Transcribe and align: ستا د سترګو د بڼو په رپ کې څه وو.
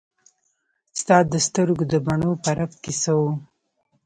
ستا 0.99 1.17
د 1.31 1.33
سترګو 1.47 1.83
د 1.91 1.93
بڼو 2.05 2.31
په 2.43 2.49
رپ 2.57 2.71
کې 2.83 2.93
څه 3.01 3.11
وو. 3.19 3.29